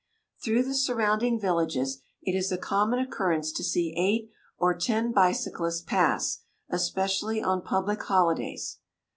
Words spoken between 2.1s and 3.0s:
it is a common